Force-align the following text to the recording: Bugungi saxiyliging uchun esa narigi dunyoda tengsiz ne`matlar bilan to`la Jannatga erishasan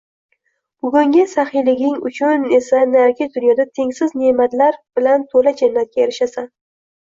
Bugungi 0.85 1.25
saxiyliging 1.33 1.99
uchun 2.11 2.47
esa 2.59 2.81
narigi 2.95 3.29
dunyoda 3.37 3.69
tengsiz 3.81 4.19
ne`matlar 4.25 4.83
bilan 5.01 5.31
to`la 5.37 5.57
Jannatga 5.65 6.07
erishasan 6.09 6.53